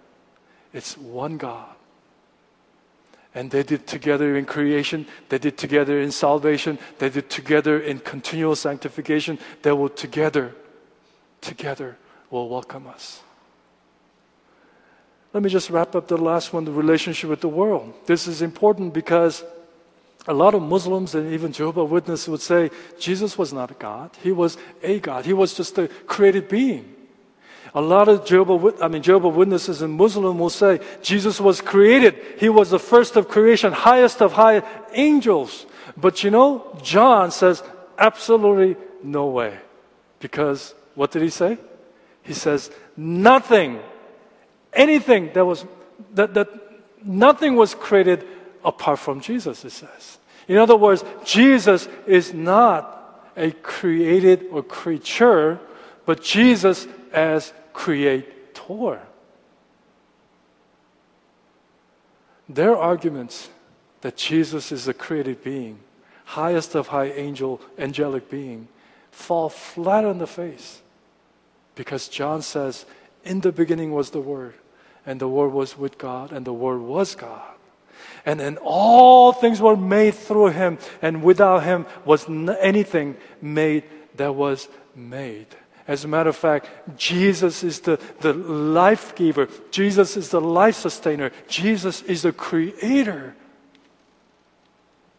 [0.74, 1.74] It's one God.
[3.34, 7.98] And they did together in creation, they did together in salvation, they did together in
[8.00, 9.38] continual sanctification.
[9.62, 10.54] They will together,
[11.40, 11.96] together
[12.30, 13.22] will welcome us.
[15.32, 17.94] Let me just wrap up the last one the relationship with the world.
[18.04, 19.42] This is important because
[20.28, 24.10] a lot of Muslims and even Jehovah Witnesses would say Jesus was not a God.
[24.22, 25.24] He was a God.
[25.24, 26.94] He was just a created being.
[27.74, 32.14] A lot of Jehovah, I mean, Jehovah Witnesses and Muslim will say Jesus was created.
[32.38, 35.64] He was the first of creation, highest of high angels.
[35.96, 37.62] But you know, John says
[37.98, 39.58] absolutely no way.
[40.20, 41.56] Because what did he say?
[42.22, 43.80] He says nothing,
[44.72, 45.64] anything that was,
[46.14, 46.48] that, that
[47.02, 48.26] nothing was created
[48.64, 50.18] apart from Jesus, it says.
[50.46, 55.58] In other words, Jesus is not a created or creature,
[56.04, 59.00] but Jesus as creator.
[62.48, 63.48] Their arguments
[64.02, 65.78] that Jesus is a created being,
[66.24, 68.68] highest of high angel, angelic being,
[69.10, 70.82] fall flat on the face.
[71.74, 72.84] Because John says,
[73.24, 74.54] In the beginning was the Word,
[75.06, 77.42] and the Word was with God, and the Word was God.
[78.26, 83.84] And then all things were made through him, and without him was anything made
[84.16, 85.46] that was made.
[85.86, 89.48] As a matter of fact, Jesus is the, the life giver.
[89.70, 91.32] Jesus is the life sustainer.
[91.48, 93.34] Jesus is the creator.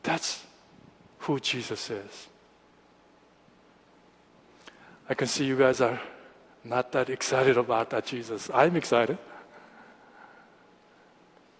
[0.03, 0.43] That's
[1.19, 2.27] who Jesus is.
[5.09, 5.99] I can see you guys are
[6.63, 8.49] not that excited about that Jesus.
[8.53, 9.17] I'm excited.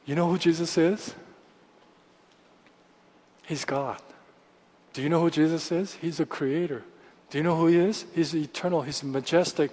[0.05, 1.13] You know who Jesus is?
[3.45, 4.01] He's God.
[4.93, 5.95] Do you know who Jesus is?
[5.95, 6.83] He's a creator.
[7.34, 8.06] Do you know who he is?
[8.13, 9.72] He's eternal, he's majestic.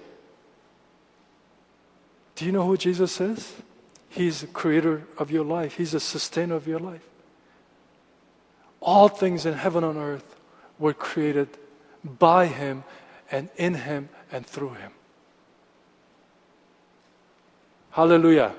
[2.34, 3.52] Do you know who Jesus is?
[4.08, 7.06] He's the creator of your life, he's the sustainer of your life.
[8.80, 10.40] All things in heaven and earth
[10.78, 11.50] were created
[12.02, 12.82] by him
[13.30, 14.92] and in him and through him.
[17.90, 18.54] Hallelujah.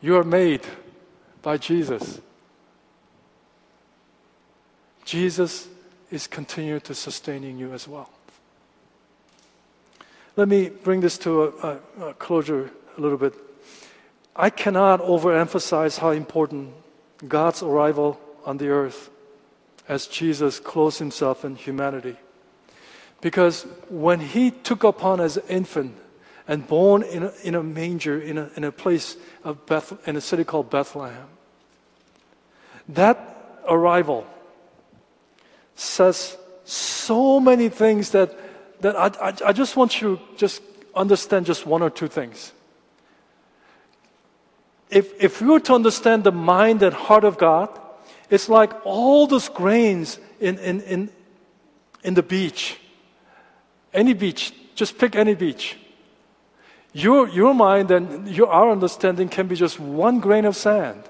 [0.00, 0.64] You are made
[1.42, 2.20] by Jesus.
[5.04, 5.66] Jesus
[6.12, 8.10] is continuing to sustaining you as well.
[10.36, 13.34] Let me bring this to a, a, a closure a little bit.
[14.36, 16.74] I cannot overemphasize how important
[17.26, 19.10] God's arrival on the earth
[19.88, 22.16] as Jesus clothed himself in humanity.
[23.20, 25.96] Because when he took upon as an infant
[26.46, 30.16] and born in a, in a manger in a, in a place of Beth, in
[30.16, 31.28] a city called Bethlehem,
[32.88, 34.26] that arrival
[35.74, 38.36] says so many things that,
[38.82, 40.62] that I, I, I just want you to just
[40.94, 42.52] understand just one or two things.
[44.90, 47.70] If, if we were to understand the mind and heart of God,
[48.28, 51.10] it's like all those grains in, in, in,
[52.04, 52.78] in the beach.
[53.92, 55.78] Any beach, just pick any beach.
[56.92, 61.02] Your, your mind and your, our understanding can be just one grain of sand.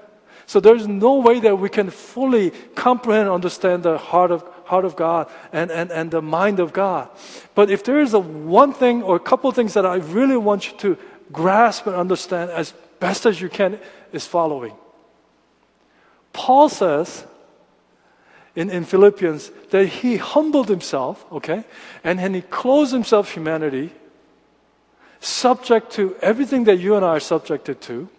[0.45, 4.85] So there's no way that we can fully comprehend and understand the heart of, heart
[4.85, 7.09] of God and, and, and the mind of God.
[7.55, 10.37] But if there is a one thing or a couple of things that I really
[10.37, 10.97] want you to
[11.31, 13.79] grasp and understand as best as you can
[14.11, 14.73] is following.
[16.31, 17.25] Paul says
[18.55, 21.63] in, in Philippians that he humbled himself, okay,
[22.03, 23.91] and then he clothed himself humanity,
[25.19, 28.09] subject to everything that you and I are subjected to,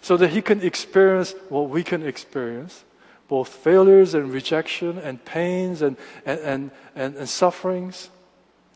[0.00, 2.84] so that he can experience what we can experience
[3.28, 8.10] both failures and rejection and pains and, and, and, and, and sufferings,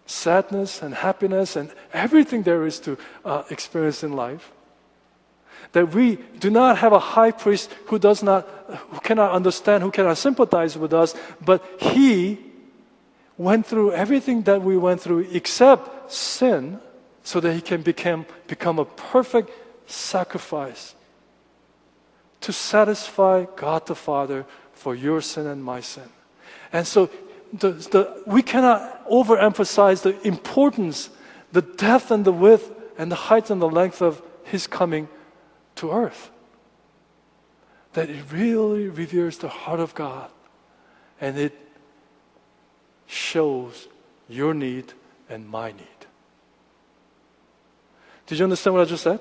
[0.06, 4.50] sadness and happiness and everything there is to uh, experience in life.
[5.72, 8.48] That we do not have a high priest who does not,
[8.90, 12.38] who cannot understand, who cannot sympathize with us, but he
[13.36, 16.80] went through everything that we went through except sin
[17.22, 19.50] so that he can become, become a perfect
[19.86, 20.94] sacrifice
[22.40, 26.08] to satisfy God the Father for your sin and my sin.
[26.72, 27.10] And so
[27.52, 31.10] the, the, we cannot overemphasize the importance,
[31.52, 35.08] the depth and the width and the height and the length of His coming
[35.76, 36.30] to earth.
[37.94, 40.30] That it really reveals the heart of God
[41.20, 41.58] and it
[43.06, 43.88] shows
[44.28, 44.92] your need
[45.28, 45.86] and my need.
[48.26, 49.18] Did you understand what I just said?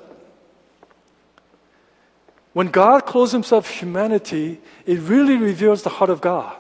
[2.60, 6.58] When God clothes himself humanity, it really reveals the heart of God.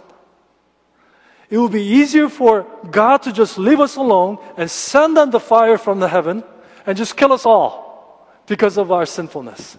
[1.49, 5.41] It will be easier for God to just leave us alone and send down the
[5.41, 6.45] fire from the heaven
[6.85, 9.77] and just kill us all because of our sinfulness.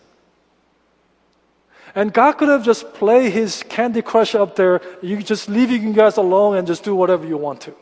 [1.95, 4.83] And God could have just play his candy crush up there.
[5.01, 7.75] You just leave you guys alone and just do whatever you want to.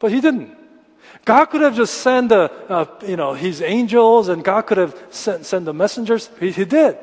[0.00, 0.57] But he didn't.
[1.24, 5.44] God could have just sent uh, you know, his angels and God could have sent,
[5.46, 6.30] sent the messengers.
[6.40, 6.96] He, he did.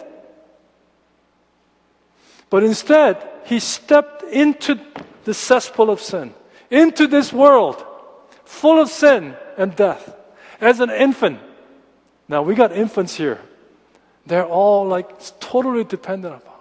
[2.50, 4.80] But instead, he stepped into
[5.26, 6.34] the cesspool of sin,
[6.70, 7.84] into this world
[8.46, 10.16] full of sin and death
[10.62, 11.40] as an infant.
[12.28, 13.42] Now, we got infants here.
[14.26, 16.54] They're all like totally dependent upon.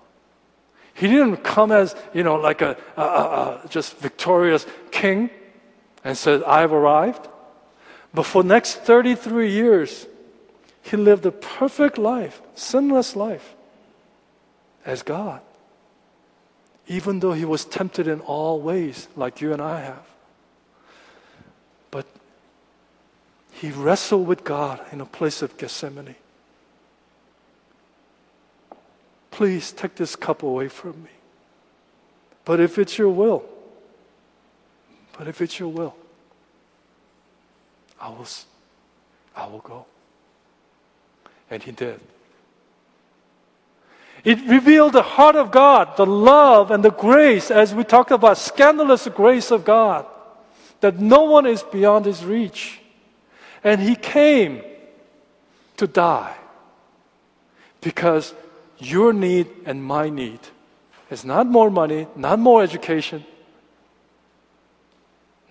[0.95, 5.31] He didn't come as, you know, like a, a, a, a just victorious king
[6.05, 7.29] and said, I've arrived.
[8.13, 10.07] But for next 33 years,
[10.83, 13.55] he lived a perfect life, sinless life
[14.85, 15.41] as God.
[16.87, 20.07] Even though he was tempted in all ways, like you and I have.
[21.91, 22.07] But
[23.53, 26.17] he wrestled with God in a place of Gethsemane.
[29.31, 31.11] Please take this cup away from me.
[32.45, 33.45] But if it's your will,
[35.17, 35.95] but if it's your will,
[38.01, 38.27] I will,
[39.37, 39.87] I will go.
[41.51, 42.01] And he did.
[44.25, 48.39] It revealed the heart of God, the love and the grace, as we talked about,
[48.39, 50.07] scandalous grace of God,
[50.81, 52.81] that no one is beyond his reach.
[53.63, 54.63] And he came
[55.77, 56.37] to die
[57.81, 58.35] because
[58.79, 60.41] your need and my need.
[61.11, 63.25] is not more money, not more education,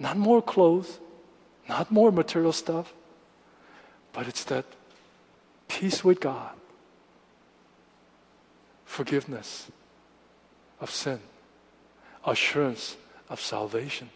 [0.03, 0.99] not more clothes,
[1.69, 2.93] not more material stuff,
[4.11, 4.65] but it's that
[5.69, 6.51] peace with God,
[8.83, 9.71] forgiveness
[10.81, 11.21] of sin,
[12.25, 12.97] assurance
[13.29, 14.09] of salvation.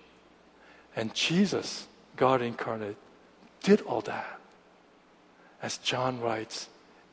[0.94, 2.98] And Jesus, God incarnate,
[3.64, 4.40] did all that.
[5.62, 6.68] As John writes,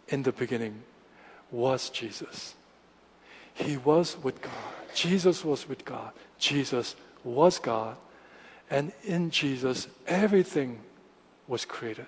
[0.08, 0.82] in the beginning
[1.52, 2.56] was Jesus.
[3.54, 4.52] He was with God.
[4.94, 6.10] Jesus was with God.
[6.38, 7.96] Jesus was God.
[8.70, 10.80] And in Jesus, everything
[11.46, 12.06] was created.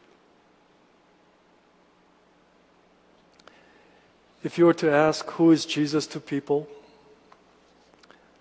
[4.43, 6.69] If you were to ask who is Jesus to people,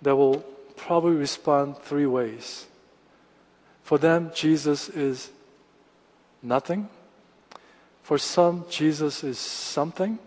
[0.01, 0.45] they will
[0.75, 2.67] probably respond three ways.
[3.83, 5.31] For them, Jesus is
[6.41, 6.89] nothing.
[8.03, 10.19] For some, Jesus is something.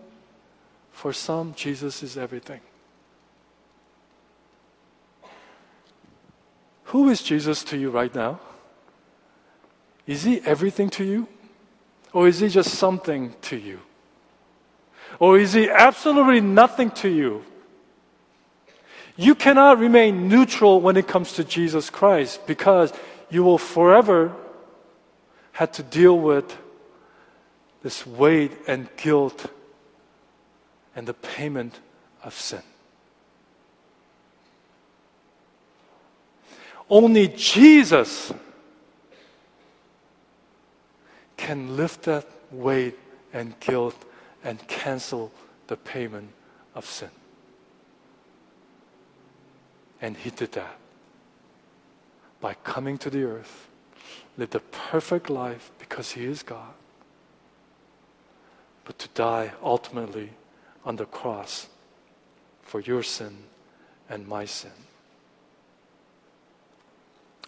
[0.91, 2.59] For some, Jesus is everything.
[6.89, 8.39] Who is Jesus to you right now?
[10.07, 11.27] Is he everything to you?
[12.13, 13.79] Or is he just something to you?
[15.19, 17.45] Or is he absolutely nothing to you?
[19.15, 22.91] You cannot remain neutral when it comes to Jesus Christ because
[23.29, 24.33] you will forever
[25.51, 26.57] have to deal with
[27.83, 29.45] this weight and guilt
[30.95, 31.79] and the payment
[32.23, 32.63] of sin.
[36.89, 38.33] Only Jesus
[41.37, 42.97] can lift that weight
[43.31, 43.95] and guilt
[44.43, 45.31] and cancel
[45.67, 46.29] the payment
[46.73, 47.09] of sin.
[50.01, 50.77] And He did that
[52.41, 53.67] by coming to the earth,
[54.37, 56.73] lived a perfect life because He is God,
[58.85, 60.31] but to die ultimately
[60.85, 61.67] on the cross
[62.63, 63.37] for your sin
[64.09, 64.71] and my sin.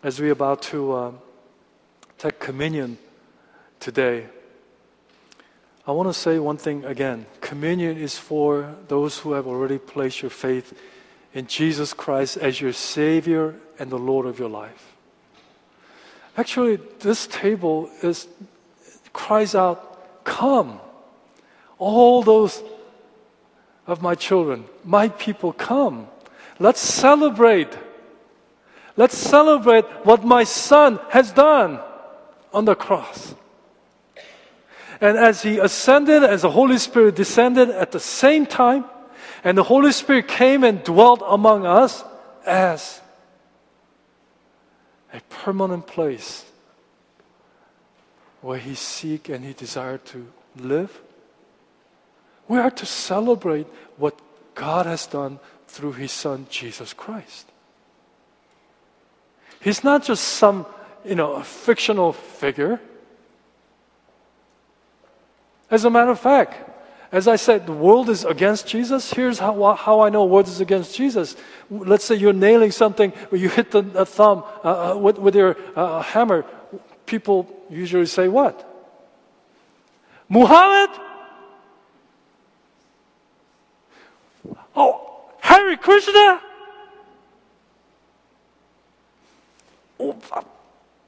[0.04, 1.12] As we're about to uh,
[2.18, 2.98] take communion
[3.80, 4.26] today,
[5.86, 7.28] I want to say one thing again.
[7.40, 10.74] Communion is for those who have already placed your faith
[11.36, 14.96] in Jesus Christ as your Savior and the Lord of your life.
[16.36, 18.28] Actually, this table is
[19.14, 20.80] cries out, Come,
[21.78, 22.64] all those
[23.86, 26.08] of my children, my people, come.
[26.58, 27.78] Let's celebrate
[28.98, 31.80] Let's celebrate what my son has done
[32.54, 33.36] on the cross.
[35.00, 38.86] And as he ascended, as the Holy Spirit descended at the same time,
[39.44, 42.04] and the Holy Spirit came and dwelt among us
[42.46, 43.02] as
[45.14, 46.46] a permanent place
[48.42, 50.28] where he seek and he desired to
[50.58, 51.02] live.
[52.48, 53.68] We are to celebrate
[53.98, 54.20] what
[54.56, 57.51] God has done through his son Jesus Christ.
[59.62, 60.66] He's not just some,
[61.06, 62.82] you know, fictional figure.
[65.70, 66.70] As a matter of fact,
[67.12, 69.14] as I said, the world is against Jesus.
[69.14, 71.36] Here's how, how I know world is against Jesus.
[71.70, 75.36] Let's say you're nailing something, or you hit the, the thumb uh, uh, with, with
[75.36, 76.46] your uh, hammer.
[77.06, 78.68] People usually say what?
[80.28, 80.90] Muhammad?
[84.76, 86.42] Oh, Hare Krishna?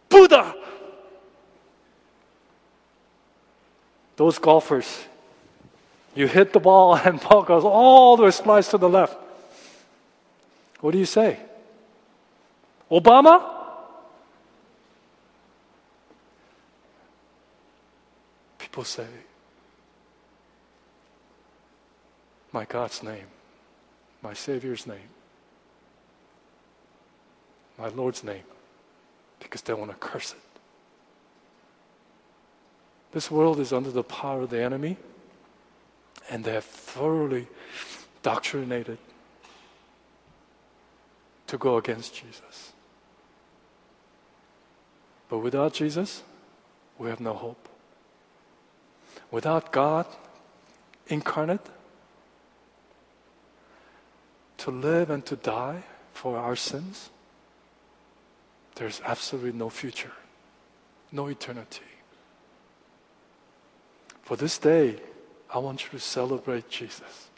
[0.10, 0.56] Buddha.
[4.16, 5.06] Those golfers,
[6.14, 9.18] you hit the ball and ball goes all the way slides to the left.
[10.82, 11.40] What do you say?
[12.92, 13.50] Obama?
[18.60, 19.08] People say,
[22.52, 23.26] my God's name,
[24.22, 25.10] my Savior's name,
[27.78, 28.44] my Lord's name
[29.44, 30.40] because they want to curse it.
[33.12, 34.98] This world is under the power of the enemy,
[36.30, 37.48] and they have thoroughly
[38.24, 38.98] doctrinated
[41.48, 42.74] to go against Jesus.
[45.30, 46.24] But without Jesus,
[46.98, 47.70] we have no hope.
[49.30, 50.06] Without God
[51.08, 51.68] incarnate,
[54.58, 55.84] to live and to die
[56.14, 57.10] for our sins,
[58.76, 60.12] there's absolutely no future,
[61.12, 61.82] no eternity.
[64.24, 64.98] For this day,
[65.54, 67.30] I want you to celebrate Jesus.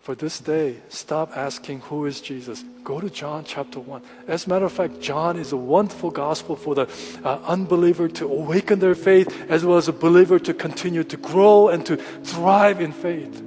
[0.00, 2.64] For this day, stop asking who is Jesus.
[2.82, 4.02] Go to John chapter 1.
[4.26, 6.88] As a matter of fact, John is a wonderful gospel for the
[7.22, 11.68] uh, unbeliever to awaken their faith, as well as a believer to continue to grow
[11.68, 13.40] and to thrive in faith.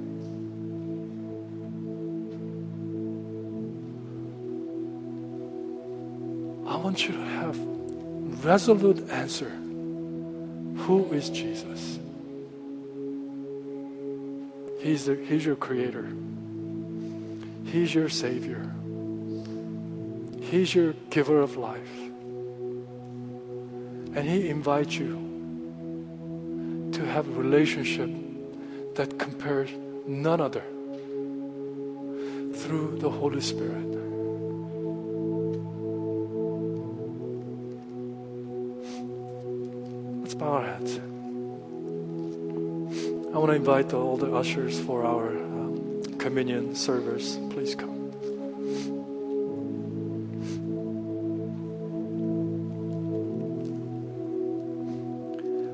[6.96, 7.58] Want you to have
[8.42, 9.50] resolute answer.
[9.50, 11.98] Who is Jesus?
[14.80, 16.08] He's, the, he's your creator.
[17.66, 18.72] He's your savior.
[20.40, 21.98] He's your giver of life.
[24.16, 25.20] And he invites you
[26.92, 28.08] to have a relationship
[28.94, 29.68] that compares
[30.06, 30.64] none other
[32.54, 33.95] through the Holy Spirit.
[40.46, 40.98] Our heads.
[43.34, 47.36] I want to invite all the ushers for our um, communion servers.
[47.50, 47.94] Please come.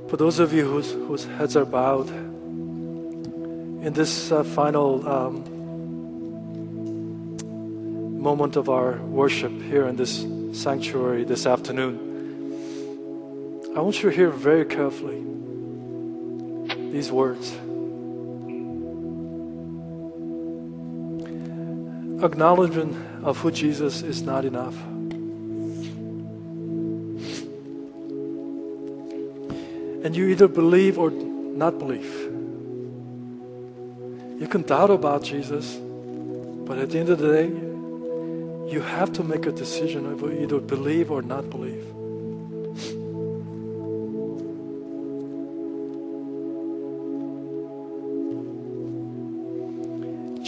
[0.08, 5.42] For those of you whose, whose heads are bowed, in this uh, final um,
[8.20, 12.11] moment of our worship here in this sanctuary this afternoon,
[13.74, 15.24] I want you to hear very carefully
[16.92, 17.52] these words.
[22.22, 24.76] Acknowledgement of who Jesus is not enough.
[30.04, 32.12] And you either believe or not believe.
[34.38, 35.78] You can doubt about Jesus,
[36.66, 37.46] but at the end of the day,
[38.70, 41.91] you have to make a decision of either believe or not believe.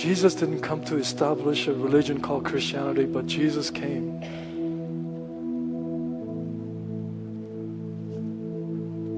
[0.04, 4.20] Jesus didn't come to establish a religion called Christianity, but Jesus came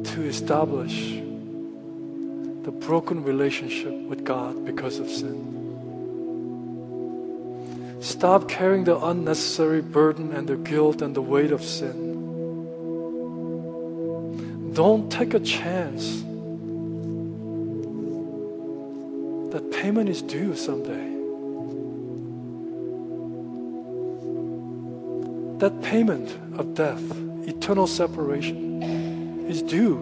[0.05, 1.21] to establish
[2.63, 5.57] the broken relationship with God because of sin.
[8.01, 12.15] Stop carrying the unnecessary burden and the guilt and the weight of sin.
[14.73, 16.23] Don't take a chance
[19.73, 21.15] payment is due someday.
[25.59, 27.03] That payment of death,
[27.47, 28.83] eternal separation,
[29.49, 29.97] is due.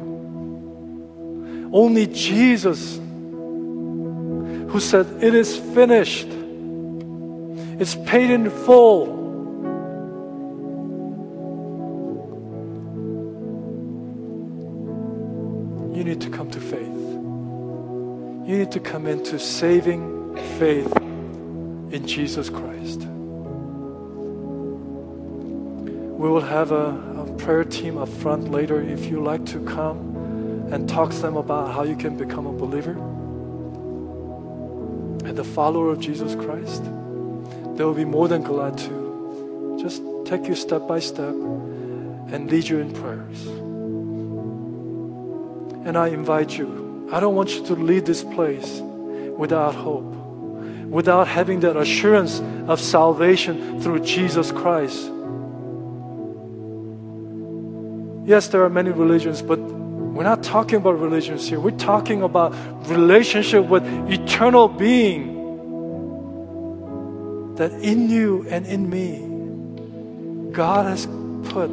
[1.72, 6.28] Only Jesus, who said, It is finished,
[7.78, 9.22] it's paid in full.
[15.94, 17.13] You need to come to faith.
[18.46, 23.00] You need to come into saving faith in Jesus Christ.
[26.24, 30.68] We will have a, a, prayer team up front later if you like to come
[30.70, 32.92] and talk to them about how you can become a believer
[35.26, 36.84] and the follower of Jesus Christ.
[37.76, 42.68] They will be more than glad to just take you step by step and lead
[42.68, 43.46] you in prayers.
[45.86, 48.80] And I invite you, I don't want you to leave this place
[49.36, 50.04] without hope,
[50.88, 55.10] without having that assurance of salvation through Jesus Christ.
[58.26, 61.60] Yes, there are many religions, but we're not talking about religions here.
[61.60, 62.54] We're talking about
[62.88, 65.34] relationship with eternal being
[67.56, 71.06] that in you and in me, God has
[71.52, 71.70] put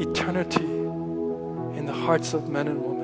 [0.00, 2.95] eternity in the hearts of men and women.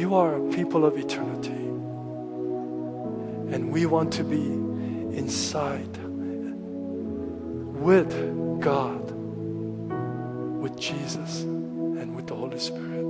[0.00, 1.50] You are a people of eternity.
[3.52, 5.94] And we want to be inside
[7.76, 8.10] with
[8.62, 9.10] God,
[10.62, 13.04] with Jesus, and with the Holy Spirit.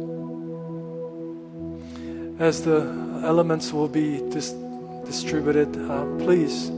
[2.40, 2.80] As the
[3.22, 4.56] elements will be dis-
[5.06, 6.70] distributed, uh, please,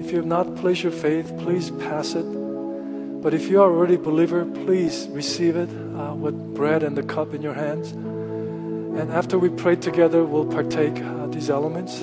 [0.00, 2.24] if you have not placed your faith, please pass it.
[3.20, 7.02] But if you are already a believer, please receive it uh, with bread and the
[7.02, 7.92] cup in your hands.
[8.96, 12.02] And after we pray together, we'll partake uh, these elements.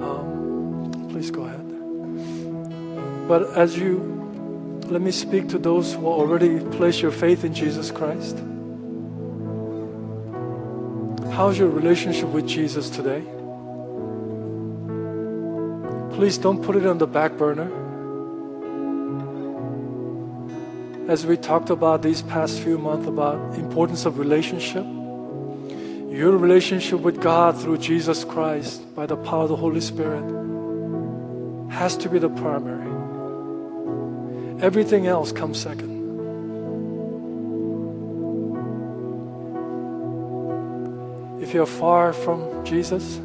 [0.00, 3.28] Um, please go ahead.
[3.28, 3.98] But as you,
[4.86, 8.38] let me speak to those who already place your faith in Jesus Christ.
[11.36, 13.20] How's your relationship with Jesus today?
[16.16, 17.70] Please don't put it on the back burner.
[21.06, 24.86] As we talked about these past few months about importance of relationship,
[26.16, 30.24] your relationship with God through Jesus Christ by the power of the Holy Spirit
[31.70, 32.90] has to be the primary.
[34.62, 35.94] Everything else comes second.
[41.42, 43.18] If you're far from Jesus,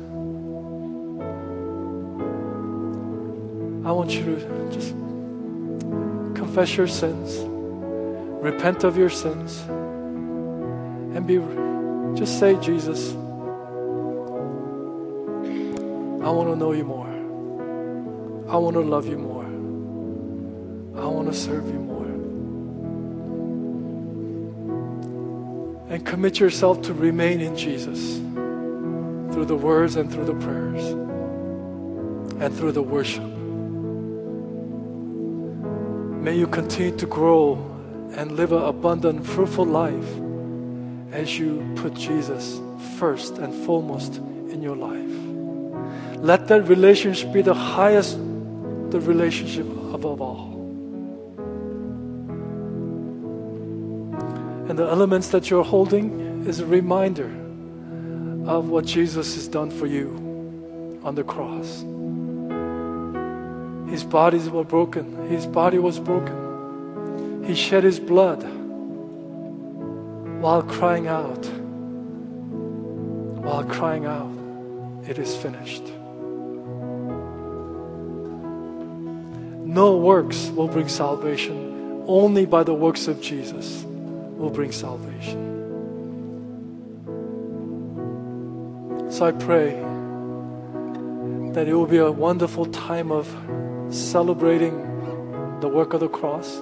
[3.88, 4.90] I want you to just
[6.36, 7.38] confess your sins,
[8.44, 9.62] repent of your sins,
[11.16, 11.38] and be
[12.16, 13.14] just say, Jesus,
[16.22, 17.10] I want to know you more.
[18.48, 19.46] I want to love you more.
[21.02, 22.06] I want to serve you more.
[25.90, 28.18] And commit yourself to remain in Jesus
[29.34, 30.84] through the words and through the prayers
[32.42, 33.24] and through the worship.
[36.22, 37.56] May you continue to grow
[38.16, 40.06] and live an abundant, fruitful life
[41.12, 42.60] as you put Jesus
[42.98, 46.22] first and foremost in your life.
[46.24, 48.18] Let that relationship be the highest
[48.92, 50.52] the relationship above all.
[54.70, 57.30] And the elements that you're holding is a reminder
[58.46, 61.86] of what Jesus has done for you on the cross.
[63.90, 65.30] His bodies were broken.
[65.30, 67.44] His body was broken.
[67.46, 68.44] He shed his blood
[70.42, 71.46] while crying out,
[73.46, 74.32] while crying out,
[75.08, 75.84] it is finished.
[79.66, 82.04] No works will bring salvation.
[82.08, 85.52] Only by the works of Jesus will bring salvation.
[89.12, 89.80] So I pray
[91.54, 93.28] that it will be a wonderful time of
[93.94, 94.76] celebrating
[95.60, 96.60] the work of the cross,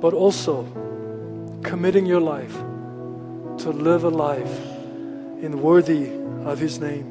[0.00, 0.66] but also
[1.62, 2.54] committing your life
[3.58, 4.58] to live a life
[5.42, 6.10] in worthy
[6.44, 7.06] of His name,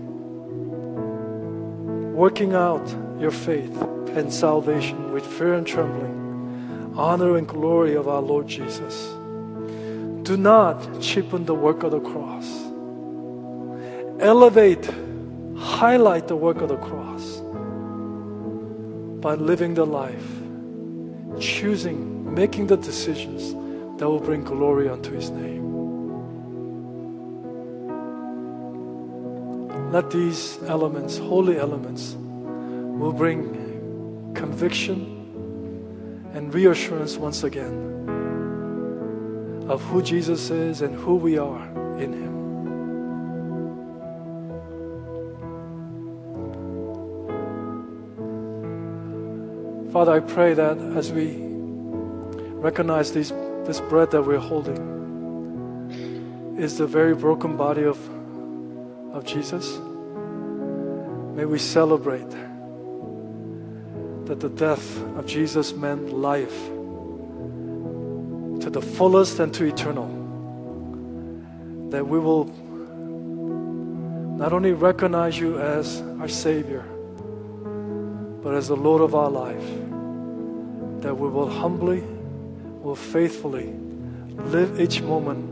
[2.16, 2.88] working out
[3.20, 3.76] your faith
[4.16, 9.08] and salvation with fear and trembling, honor and glory of our Lord Jesus.
[10.24, 12.48] Do not cheapen the work of the cross.
[14.20, 14.89] Elevate,
[15.58, 17.41] highlight the work of the cross
[19.22, 20.28] by living the life,
[21.39, 23.54] choosing, making the decisions
[23.98, 25.68] that will bring glory unto His name.
[29.91, 35.16] Let these elements, holy elements, will bring conviction
[36.34, 37.95] and reassurance once again
[39.68, 41.64] of who Jesus is and who we are
[42.00, 42.38] in Him.
[49.91, 51.38] Father, I pray that as we
[52.60, 53.32] recognize these,
[53.68, 54.95] this bread that we're holding
[56.57, 57.99] is the very broken body of,
[59.13, 59.78] of Jesus,
[61.36, 62.30] may we celebrate
[64.26, 66.57] that the death of Jesus meant life
[68.61, 70.07] to the fullest and to eternal.
[71.89, 72.45] That we will
[74.38, 76.86] not only recognize you as our Savior,
[78.41, 79.68] but as the Lord of our life.
[81.01, 82.03] That we will humbly,
[82.88, 83.74] will faithfully
[84.38, 85.44] live each moment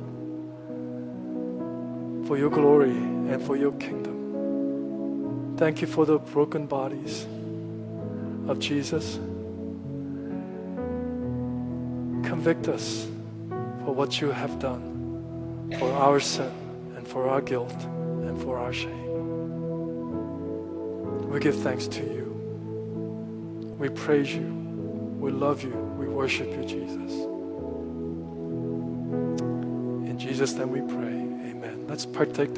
[2.25, 5.57] for your glory and for your kingdom.
[5.57, 7.27] Thank you for the broken bodies
[8.47, 9.15] of Jesus.
[12.25, 13.05] Convict us
[13.83, 16.53] for what you have done, for our sin
[16.95, 19.11] and for our guilt and for our shame.
[21.29, 22.31] We give thanks to you.
[23.77, 24.64] We praise you.
[25.25, 25.71] We love you.
[25.71, 27.11] We worship you, Jesus.
[30.07, 31.17] In Jesus' name we pray.
[31.49, 31.87] Amen.
[31.87, 32.53] Let's partake